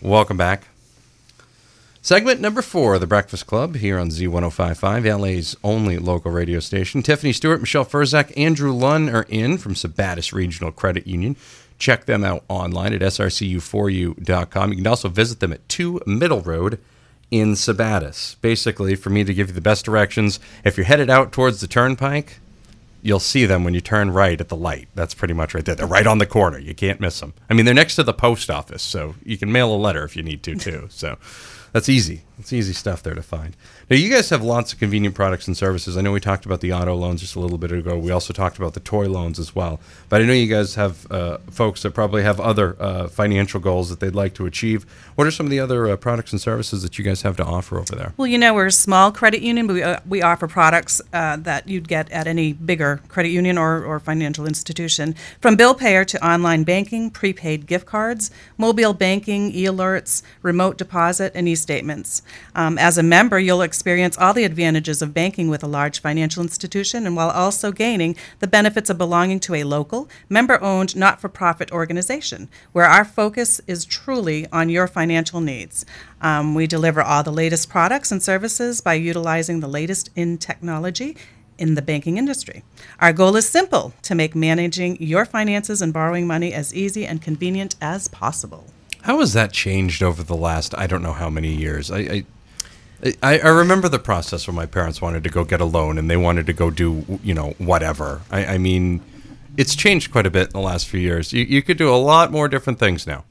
Welcome 0.00 0.36
back. 0.36 0.68
Segment 2.02 2.40
number 2.40 2.62
four 2.62 2.94
of 2.94 3.02
The 3.02 3.06
Breakfast 3.06 3.46
Club 3.46 3.76
here 3.76 3.98
on 3.98 4.08
Z1055, 4.08 5.20
LA's 5.20 5.54
only 5.62 5.98
local 5.98 6.30
radio 6.30 6.58
station. 6.58 7.02
Tiffiny 7.02 7.34
Stewart, 7.34 7.60
Michelle 7.60 7.84
Ferzak, 7.84 8.32
Andrew 8.38 8.72
Lunn 8.72 9.10
are 9.10 9.26
in 9.28 9.58
from 9.58 9.74
Sabattus 9.74 10.32
Regional 10.32 10.72
Credit 10.72 11.06
Union. 11.06 11.36
Check 11.78 12.06
them 12.06 12.24
out 12.24 12.42
online 12.48 12.94
at 12.94 13.02
srcu4u.com. 13.02 14.70
You 14.70 14.76
can 14.76 14.86
also 14.86 15.10
visit 15.10 15.40
them 15.40 15.52
at 15.52 15.68
2 15.68 16.00
Middle 16.06 16.40
Road 16.40 16.78
in 17.30 17.52
Sabattus. 17.52 18.36
Basically, 18.40 18.94
for 18.94 19.10
me 19.10 19.24
to 19.24 19.34
give 19.34 19.48
you 19.48 19.54
the 19.54 19.60
best 19.60 19.84
directions, 19.84 20.40
if 20.64 20.76
you're 20.76 20.86
headed 20.86 21.10
out 21.10 21.32
towards 21.32 21.60
the 21.60 21.66
turnpike, 21.66 22.40
you'll 23.02 23.20
see 23.20 23.46
them 23.46 23.64
when 23.64 23.74
you 23.74 23.80
turn 23.80 24.10
right 24.10 24.40
at 24.40 24.48
the 24.48 24.56
light. 24.56 24.88
That's 24.94 25.14
pretty 25.14 25.34
much 25.34 25.54
right 25.54 25.64
there. 25.64 25.74
They're 25.74 25.86
right 25.86 26.06
on 26.06 26.18
the 26.18 26.26
corner. 26.26 26.58
You 26.58 26.74
can't 26.74 27.00
miss 27.00 27.20
them. 27.20 27.32
I 27.48 27.54
mean, 27.54 27.64
they're 27.64 27.74
next 27.74 27.96
to 27.96 28.02
the 28.02 28.12
post 28.12 28.50
office, 28.50 28.82
so 28.82 29.14
you 29.24 29.38
can 29.38 29.50
mail 29.50 29.74
a 29.74 29.76
letter 29.76 30.04
if 30.04 30.16
you 30.16 30.22
need 30.22 30.42
to, 30.42 30.54
too. 30.54 30.88
So 30.90 31.16
that's 31.72 31.88
easy. 31.88 32.22
It's 32.40 32.54
easy 32.54 32.72
stuff 32.72 33.02
there 33.02 33.14
to 33.14 33.22
find. 33.22 33.54
Now, 33.90 33.96
you 33.96 34.08
guys 34.08 34.30
have 34.30 34.42
lots 34.42 34.72
of 34.72 34.78
convenient 34.78 35.14
products 35.14 35.46
and 35.46 35.54
services. 35.54 35.98
I 35.98 36.00
know 36.00 36.10
we 36.10 36.20
talked 36.20 36.46
about 36.46 36.62
the 36.62 36.72
auto 36.72 36.94
loans 36.94 37.20
just 37.20 37.36
a 37.36 37.40
little 37.40 37.58
bit 37.58 37.70
ago. 37.70 37.98
We 37.98 38.10
also 38.10 38.32
talked 38.32 38.56
about 38.56 38.72
the 38.72 38.80
toy 38.80 39.08
loans 39.08 39.38
as 39.38 39.54
well. 39.54 39.78
But 40.08 40.22
I 40.22 40.24
know 40.24 40.32
you 40.32 40.46
guys 40.46 40.74
have 40.76 41.10
uh, 41.12 41.36
folks 41.50 41.82
that 41.82 41.90
probably 41.90 42.22
have 42.22 42.40
other 42.40 42.76
uh, 42.80 43.08
financial 43.08 43.60
goals 43.60 43.90
that 43.90 44.00
they'd 44.00 44.14
like 44.14 44.32
to 44.34 44.46
achieve. 44.46 44.86
What 45.16 45.26
are 45.26 45.30
some 45.30 45.44
of 45.44 45.50
the 45.50 45.60
other 45.60 45.86
uh, 45.86 45.96
products 45.96 46.32
and 46.32 46.40
services 46.40 46.82
that 46.82 46.98
you 46.98 47.04
guys 47.04 47.20
have 47.22 47.36
to 47.36 47.44
offer 47.44 47.78
over 47.78 47.94
there? 47.94 48.14
Well, 48.16 48.26
you 48.26 48.38
know, 48.38 48.54
we're 48.54 48.66
a 48.66 48.72
small 48.72 49.12
credit 49.12 49.42
union, 49.42 49.66
but 49.66 49.74
we, 49.74 49.82
uh, 49.82 50.00
we 50.08 50.22
offer 50.22 50.48
products 50.48 51.02
uh, 51.12 51.36
that 51.36 51.68
you'd 51.68 51.88
get 51.88 52.10
at 52.10 52.26
any 52.26 52.54
bigger 52.54 53.02
credit 53.08 53.30
union 53.30 53.58
or, 53.58 53.84
or 53.84 54.00
financial 54.00 54.46
institution. 54.46 55.14
From 55.42 55.56
bill 55.56 55.74
payer 55.74 56.06
to 56.06 56.26
online 56.26 56.64
banking, 56.64 57.10
prepaid 57.10 57.66
gift 57.66 57.84
cards, 57.84 58.30
mobile 58.56 58.94
banking, 58.94 59.52
e 59.52 59.64
alerts, 59.64 60.22
remote 60.40 60.78
deposit, 60.78 61.32
and 61.34 61.46
e 61.46 61.54
statements. 61.60 62.22
Um, 62.54 62.78
as 62.78 62.98
a 62.98 63.02
member, 63.02 63.38
you'll 63.38 63.62
experience 63.62 64.18
all 64.18 64.34
the 64.34 64.44
advantages 64.44 65.02
of 65.02 65.14
banking 65.14 65.48
with 65.48 65.62
a 65.62 65.68
large 65.68 66.00
financial 66.00 66.42
institution 66.42 67.06
and 67.06 67.14
while 67.14 67.30
also 67.30 67.72
gaining 67.72 68.16
the 68.38 68.46
benefits 68.46 68.90
of 68.90 68.98
belonging 68.98 69.40
to 69.40 69.54
a 69.54 69.64
local, 69.64 70.08
member 70.28 70.60
owned, 70.62 70.96
not 70.96 71.20
for 71.20 71.28
profit 71.28 71.70
organization, 71.72 72.48
where 72.72 72.86
our 72.86 73.04
focus 73.04 73.60
is 73.66 73.84
truly 73.84 74.46
on 74.52 74.68
your 74.68 74.86
financial 74.86 75.40
needs. 75.40 75.84
Um, 76.20 76.54
we 76.54 76.66
deliver 76.66 77.02
all 77.02 77.22
the 77.22 77.30
latest 77.32 77.68
products 77.68 78.10
and 78.12 78.22
services 78.22 78.80
by 78.80 78.94
utilizing 78.94 79.60
the 79.60 79.68
latest 79.68 80.10
in 80.16 80.38
technology 80.38 81.16
in 81.60 81.74
the 81.74 81.82
banking 81.82 82.16
industry. 82.16 82.64
Our 83.00 83.12
goal 83.12 83.36
is 83.36 83.48
simple 83.48 83.92
to 84.02 84.14
make 84.14 84.34
managing 84.34 85.00
your 85.00 85.26
finances 85.26 85.82
and 85.82 85.92
borrowing 85.92 86.26
money 86.26 86.52
as 86.54 86.74
easy 86.74 87.06
and 87.06 87.22
convenient 87.22 87.76
as 87.80 88.08
possible. 88.08 88.64
How 89.02 89.20
has 89.20 89.32
that 89.32 89.52
changed 89.52 90.02
over 90.02 90.22
the 90.22 90.36
last 90.36 90.74
I 90.76 90.86
don't 90.86 91.02
know 91.02 91.12
how 91.12 91.30
many 91.30 91.54
years? 91.54 91.90
I, 91.90 91.98
I 91.98 92.24
I, 93.22 93.38
I 93.38 93.48
remember 93.48 93.88
the 93.88 93.98
process 93.98 94.46
when 94.46 94.54
my 94.54 94.66
parents 94.66 95.00
wanted 95.00 95.24
to 95.24 95.30
go 95.30 95.42
get 95.44 95.60
a 95.60 95.64
loan 95.64 95.96
and 95.96 96.10
they 96.10 96.18
wanted 96.18 96.46
to 96.46 96.52
go 96.52 96.70
do 96.70 97.20
you 97.22 97.34
know 97.34 97.54
whatever. 97.58 98.20
I, 98.30 98.44
I 98.44 98.58
mean, 98.58 99.00
it's 99.56 99.74
changed 99.74 100.12
quite 100.12 100.26
a 100.26 100.30
bit 100.30 100.48
in 100.48 100.52
the 100.52 100.60
last 100.60 100.86
few 100.86 101.00
years. 101.00 101.32
You, 101.32 101.44
you 101.44 101.62
could 101.62 101.78
do 101.78 101.88
a 101.88 101.96
lot 101.96 102.30
more 102.30 102.48
different 102.48 102.78
things 102.78 103.06
now. 103.06 103.24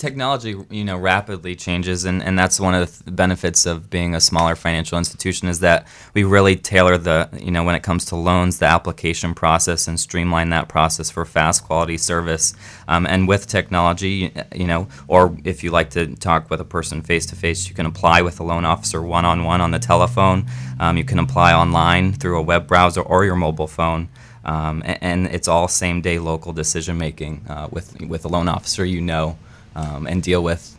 Technology, 0.00 0.56
you 0.70 0.82
know, 0.82 0.96
rapidly 0.96 1.54
changes, 1.54 2.06
and, 2.06 2.22
and 2.22 2.38
that's 2.38 2.58
one 2.58 2.72
of 2.72 3.04
the 3.04 3.10
benefits 3.10 3.66
of 3.66 3.90
being 3.90 4.14
a 4.14 4.20
smaller 4.20 4.56
financial 4.56 4.96
institution 4.96 5.46
is 5.46 5.60
that 5.60 5.86
we 6.14 6.24
really 6.24 6.56
tailor 6.56 6.96
the, 6.96 7.28
you 7.38 7.50
know, 7.50 7.64
when 7.64 7.74
it 7.74 7.82
comes 7.82 8.06
to 8.06 8.16
loans, 8.16 8.60
the 8.60 8.64
application 8.64 9.34
process 9.34 9.86
and 9.86 10.00
streamline 10.00 10.48
that 10.48 10.68
process 10.70 11.10
for 11.10 11.26
fast 11.26 11.64
quality 11.64 11.98
service. 11.98 12.54
Um, 12.88 13.06
and 13.06 13.28
with 13.28 13.46
technology, 13.46 14.32
you 14.54 14.66
know, 14.66 14.88
or 15.06 15.36
if 15.44 15.62
you 15.62 15.70
like 15.70 15.90
to 15.90 16.16
talk 16.16 16.48
with 16.48 16.62
a 16.62 16.64
person 16.64 17.02
face 17.02 17.26
to 17.26 17.36
face, 17.36 17.68
you 17.68 17.74
can 17.74 17.84
apply 17.84 18.22
with 18.22 18.40
a 18.40 18.42
loan 18.42 18.64
officer 18.64 19.02
one 19.02 19.26
on 19.26 19.44
one 19.44 19.60
on 19.60 19.70
the 19.70 19.78
telephone. 19.78 20.46
Um, 20.78 20.96
you 20.96 21.04
can 21.04 21.18
apply 21.18 21.52
online 21.52 22.14
through 22.14 22.38
a 22.38 22.42
web 22.42 22.66
browser 22.66 23.02
or 23.02 23.26
your 23.26 23.36
mobile 23.36 23.68
phone. 23.68 24.08
Um, 24.46 24.80
a- 24.80 25.04
and, 25.04 25.26
it's 25.26 25.46
all 25.46 25.68
same 25.68 26.00
day 26.00 26.18
local 26.18 26.54
decision 26.54 26.96
making 26.96 27.44
uh, 27.50 27.68
with 27.70 28.00
with 28.00 28.24
a 28.24 28.28
loan 28.28 28.48
officer 28.48 28.86
you 28.86 29.02
know 29.02 29.36
um, 29.74 30.06
and 30.06 30.22
deal 30.22 30.42
with 30.42 30.76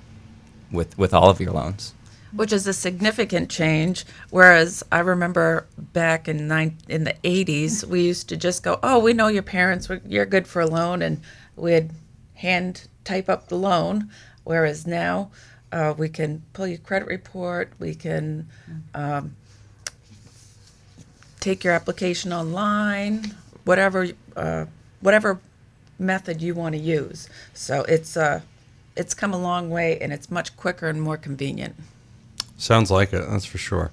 with 0.71 0.97
with 0.97 1.13
all 1.13 1.29
of 1.29 1.39
your 1.39 1.51
loans. 1.51 1.93
which 2.33 2.53
is 2.53 2.65
a 2.65 2.73
significant 2.73 3.49
change. 3.49 4.05
Whereas 4.29 4.83
I 4.89 4.99
remember 4.99 5.65
back 5.77 6.29
in 6.29 6.47
nine, 6.47 6.77
in 6.87 7.03
the 7.03 7.15
80s, 7.25 7.83
we 7.83 8.03
used 8.03 8.29
to 8.29 8.37
just 8.37 8.63
go, 8.63 8.79
"Oh, 8.81 8.99
we 8.99 9.11
know 9.13 9.27
your 9.27 9.43
parents. 9.43 9.89
You're 10.07 10.25
good 10.25 10.47
for 10.47 10.61
a 10.61 10.67
loan," 10.67 11.01
and 11.01 11.21
we'd 11.57 11.91
hand 12.35 12.87
type 13.03 13.27
up 13.29 13.49
the 13.49 13.57
loan. 13.57 14.09
Whereas 14.45 14.87
now, 14.87 15.29
uh, 15.71 15.93
we 15.97 16.09
can 16.09 16.43
pull 16.53 16.67
your 16.67 16.77
credit 16.79 17.07
report. 17.07 17.73
We 17.79 17.95
can 17.95 18.47
um, 18.95 19.35
take 21.39 21.63
your 21.63 21.73
application 21.73 22.31
online. 22.33 23.35
Whatever, 23.65 24.07
uh, 24.35 24.65
whatever 25.01 25.39
method 25.99 26.41
you 26.41 26.55
want 26.55 26.73
to 26.75 26.81
use. 26.81 27.29
So 27.53 27.83
it's 27.83 28.17
uh, 28.17 28.41
it's 29.01 29.13
come 29.15 29.33
a 29.33 29.37
long 29.37 29.69
way, 29.69 29.97
and 29.99 30.13
it's 30.13 30.31
much 30.31 30.55
quicker 30.55 30.87
and 30.87 31.01
more 31.01 31.17
convenient. 31.17 31.75
Sounds 32.57 32.91
like 32.91 33.11
it. 33.11 33.25
That's 33.27 33.45
for 33.45 33.57
sure. 33.57 33.91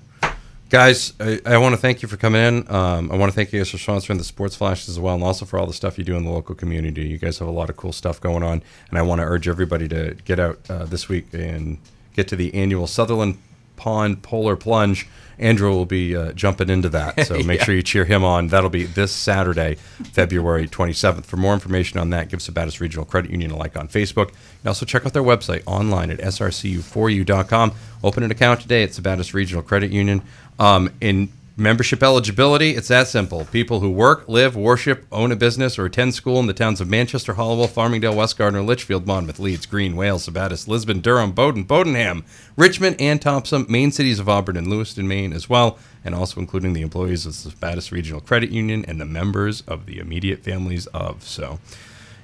Guys, 0.69 1.15
I, 1.19 1.41
I 1.47 1.57
want 1.57 1.75
to 1.75 1.81
thank 1.81 2.03
you 2.03 2.09
for 2.09 2.19
coming 2.19 2.43
in. 2.43 2.71
Um, 2.71 3.11
I 3.11 3.17
want 3.17 3.33
to 3.33 3.35
thank 3.35 3.51
you 3.55 3.59
guys 3.59 3.71
for 3.71 3.79
sponsoring 3.79 4.19
the 4.19 4.25
Sports 4.25 4.55
Flash 4.55 4.87
as 4.87 5.01
well, 5.01 5.15
and 5.15 5.25
also 5.25 5.47
for 5.47 5.59
all 5.59 5.67
the 5.67 5.73
stuff 5.73 5.97
you 5.97 6.05
do 6.05 6.15
in 6.15 6.25
the 6.25 6.31
local 6.31 6.55
community. 6.55 7.07
You 7.07 7.17
guys 7.17 7.39
have 7.39 7.49
a 7.49 7.53
lot 7.53 7.71
of 7.71 7.79
cool 7.79 7.93
stuff 7.93 8.21
going 8.21 8.43
on, 8.43 8.63
and 8.91 8.99
I 8.99 9.03
want 9.03 9.21
to 9.21 9.25
urge 9.25 9.49
everybody 9.49 9.89
to 9.89 10.15
get 10.27 10.39
out 10.39 10.59
uh, 10.69 10.85
this 10.85 11.09
week 11.09 11.33
and 11.33 11.79
get 12.15 12.29
to 12.29 12.37
the 12.37 12.55
annual 12.55 12.87
Sutherland 12.87 13.39
Pond 13.79 14.23
Polar 14.23 14.57
Plunge. 14.57 15.07
Andrew 15.41 15.71
will 15.71 15.87
be 15.87 16.17
uh, 16.17 16.33
jumping 16.33 16.69
into 16.69 16.89
that, 16.89 17.25
so 17.25 17.41
make 17.45 17.61
Yeah. 17.61 17.65
sure 17.65 17.75
you 17.77 17.83
cheer 17.83 18.05
him 18.05 18.25
on. 18.25 18.49
That'll 18.49 18.71
be 18.71 18.83
this 18.85 19.13
Saturday, 19.13 19.77
February 20.13 20.67
27th. 20.67 21.25
For 21.27 21.37
more 21.37 21.55
information 21.55 22.01
on 22.01 22.11
that, 22.11 22.29
give 22.29 22.41
Sabattus 22.41 22.81
Regional 22.81 23.05
Credit 23.05 23.31
Union 23.31 23.53
a 23.53 23.57
like 23.57 23.77
on 23.77 23.87
Facebook. 23.87 24.31
And 24.31 24.67
also 24.67 24.85
check 24.85 25.07
out 25.07 25.13
their 25.13 25.23
website 25.23 25.63
online 25.65 26.11
at 26.11 26.19
srcu4u.com. 26.19 27.73
Open 28.03 28.23
an 28.25 28.31
account 28.33 28.61
today 28.61 28.83
at 28.83 28.91
Sabattus 28.91 29.33
Regional 29.33 29.63
Credit 29.63 29.91
Union. 29.93 30.23
Um, 30.59 30.91
in 31.01 31.29
membership 31.59 32.03
eligibility, 32.03 32.71
it's 32.71 32.89
that 32.89 33.09
simple. 33.09 33.45
People 33.47 33.81
who 33.81 33.91
work, 33.91 34.29
live, 34.29 34.57
worship, 34.57 35.05
own 35.11 35.33
a 35.33 35.37
business, 35.37 35.79
or 35.79 35.87
attend 35.87 36.15
school 36.15 36.39
in 36.39 36.47
the 36.47 36.55
towns 36.55 36.81
of 36.81 36.89
Manchester, 36.89 37.35
Hallowell, 37.35 37.67
Farmingdale, 37.67 38.15
West 38.15 38.39
Gardiner, 38.39 38.63
Litchfield, 38.63 39.07
Monmouth, 39.07 39.39
Leeds, 39.39 39.67
Greene, 39.67 39.97
Wales, 39.97 40.27
Sabattus, 40.27 40.69
Lisbon, 40.69 41.01
Durham, 41.01 41.33
Bowdoin, 41.33 41.67
Bowdoinham, 41.67 42.25
Richmond, 42.57 42.97
and 43.01 43.21
Thompson, 43.21 43.67
main 43.69 43.91
cities 43.91 44.19
of 44.19 44.29
Auburn 44.29 44.57
and 44.57 44.69
Lewiston, 44.69 45.09
Maine 45.09 45.33
as 45.33 45.49
well, 45.49 45.79
and 46.05 46.15
also 46.15 46.41
including 46.41 46.73
the 46.73 46.83
employees 46.83 47.27
of 47.27 47.33
the 47.33 47.51
Sabattus 47.51 47.91
Regional 47.91 48.21
Credit 48.21 48.51
Union 48.51 48.85
and 48.87 49.01
the 49.01 49.05
members 49.05 49.63
of 49.63 49.87
the 49.87 49.99
immediate 49.99 50.45
families 50.45 50.87
of. 50.89 51.25
So, 51.25 51.59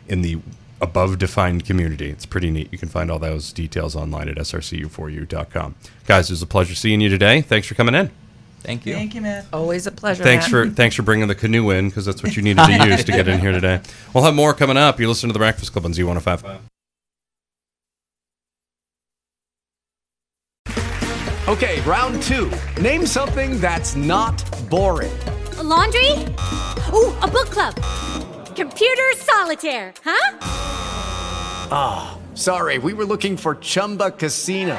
in 0.08 0.22
the 0.22 0.38
above 0.80 1.18
defined 1.18 1.64
community. 1.64 2.10
It's 2.10 2.26
pretty 2.26 2.50
neat. 2.50 2.68
You 2.70 2.78
can 2.78 2.88
find 2.88 3.10
all 3.10 3.18
those 3.18 3.52
details 3.52 3.96
online 3.96 4.28
at 4.28 4.36
srcu4u.com. 4.36 5.74
Guys, 6.06 6.30
it 6.30 6.32
was 6.32 6.42
a 6.42 6.46
pleasure 6.46 6.74
seeing 6.74 7.00
you 7.00 7.08
today. 7.08 7.40
Thanks 7.40 7.66
for 7.66 7.74
coming 7.74 7.94
in. 7.94 8.23
Thank 8.64 8.86
you. 8.86 8.94
Thank 8.94 9.14
you, 9.14 9.20
Matt. 9.20 9.44
Always 9.52 9.86
a 9.86 9.92
pleasure. 9.92 10.24
Thanks 10.24 10.46
Matt. 10.46 10.68
for 10.68 10.70
thanks 10.70 10.96
for 10.96 11.02
bringing 11.02 11.28
the 11.28 11.34
canoe 11.34 11.68
in 11.70 11.90
because 11.90 12.06
that's 12.06 12.22
what 12.22 12.34
you 12.34 12.42
needed 12.42 12.64
to 12.64 12.86
use 12.88 13.04
to 13.04 13.12
get 13.12 13.28
in 13.28 13.38
here 13.38 13.52
today. 13.52 13.80
We'll 14.14 14.24
have 14.24 14.34
more 14.34 14.54
coming 14.54 14.78
up. 14.78 14.98
You 14.98 15.06
listen 15.06 15.28
to 15.28 15.34
the 15.34 15.38
Breakfast 15.38 15.72
Club 15.72 15.84
on 15.84 15.92
Z1055. 15.92 16.60
Okay, 21.46 21.82
round 21.82 22.22
two. 22.22 22.50
Name 22.80 23.04
something 23.04 23.60
that's 23.60 23.94
not 23.94 24.42
boring. 24.70 25.12
A 25.58 25.62
laundry? 25.62 26.10
Ooh, 26.92 27.12
a 27.20 27.28
book 27.28 27.50
club. 27.50 27.74
Computer 28.56 29.12
solitaire, 29.16 29.92
huh? 30.02 30.38
Ah, 31.70 32.18
sorry, 32.34 32.78
we 32.78 32.94
were 32.94 33.04
looking 33.04 33.36
for 33.36 33.56
Chumba 33.56 34.10
Casino. 34.12 34.78